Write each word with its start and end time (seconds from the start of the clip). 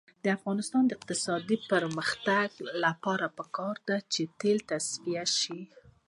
د 0.23 0.25
افغانستان 0.37 0.83
د 0.87 0.91
اقتصادي 0.97 1.57
پرمختګ 1.71 2.49
لپاره 2.83 3.25
پکار 3.37 3.75
ده 3.87 3.97
چې 4.13 4.21
تیل 4.39 4.57
تصفیه 4.71 5.23
شي. 5.39 5.61